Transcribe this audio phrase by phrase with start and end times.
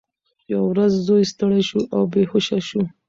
[0.51, 2.81] یوه ورځ زوی ستړی شو او بېهوښه شو.